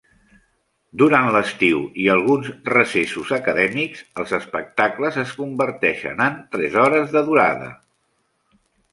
[0.99, 7.69] Durant l'estiu i alguns recessos acadèmics, els espectacles es converteixen en tres hores de durada.